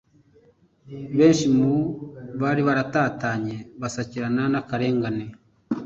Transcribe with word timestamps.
Benshi 1.17 1.45
mu 1.55 1.71
bari 2.41 2.61
baratatanye 2.67 3.55
basakirana 3.81 4.43
n'akarengane. 4.51 5.25